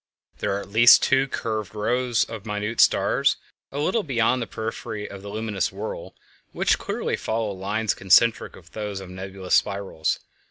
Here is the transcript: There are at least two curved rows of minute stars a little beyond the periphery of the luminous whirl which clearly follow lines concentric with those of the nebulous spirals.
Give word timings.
There 0.39 0.55
are 0.57 0.59
at 0.59 0.69
least 0.71 1.03
two 1.03 1.27
curved 1.27 1.75
rows 1.75 2.23
of 2.23 2.43
minute 2.47 2.81
stars 2.81 3.37
a 3.71 3.77
little 3.77 4.01
beyond 4.01 4.41
the 4.41 4.47
periphery 4.47 5.07
of 5.07 5.21
the 5.21 5.29
luminous 5.29 5.71
whirl 5.71 6.15
which 6.53 6.79
clearly 6.79 7.15
follow 7.15 7.51
lines 7.51 7.93
concentric 7.93 8.55
with 8.55 8.71
those 8.71 8.99
of 8.99 9.09
the 9.09 9.13
nebulous 9.13 9.53
spirals. 9.53 10.17